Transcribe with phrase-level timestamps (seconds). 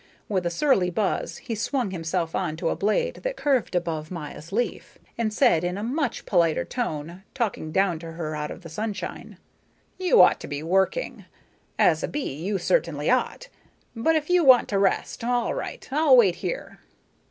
[0.27, 4.51] With a surly buzz he swung himself on to a blade that curved above Maya's
[4.51, 8.67] leaf, and said in a much politer tone, talking down to her out of the
[8.69, 9.37] sunshine:
[9.99, 11.25] "You ought to be working.
[11.77, 13.49] As a bee you certainly ought.
[13.95, 15.87] But if you want to rest, all right.
[15.91, 16.79] I'll wait here."